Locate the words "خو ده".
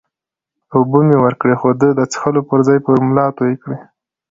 1.59-1.89